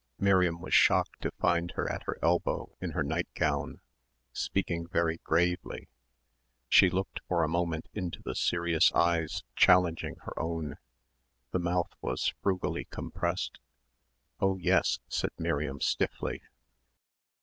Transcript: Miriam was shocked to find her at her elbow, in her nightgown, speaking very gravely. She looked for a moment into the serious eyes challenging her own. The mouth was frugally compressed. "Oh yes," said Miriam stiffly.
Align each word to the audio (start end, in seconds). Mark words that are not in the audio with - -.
Miriam 0.17 0.59
was 0.59 0.73
shocked 0.73 1.21
to 1.21 1.29
find 1.29 1.73
her 1.75 1.87
at 1.87 2.01
her 2.07 2.17
elbow, 2.23 2.75
in 2.81 2.93
her 2.93 3.03
nightgown, 3.03 3.81
speaking 4.33 4.87
very 4.87 5.17
gravely. 5.23 5.89
She 6.69 6.89
looked 6.89 7.19
for 7.27 7.43
a 7.43 7.47
moment 7.47 7.87
into 7.93 8.19
the 8.23 8.33
serious 8.33 8.91
eyes 8.93 9.43
challenging 9.55 10.15
her 10.23 10.33
own. 10.39 10.77
The 11.51 11.59
mouth 11.59 11.91
was 12.01 12.33
frugally 12.41 12.85
compressed. 12.85 13.59
"Oh 14.39 14.57
yes," 14.57 14.97
said 15.07 15.33
Miriam 15.37 15.79
stiffly. 15.79 16.41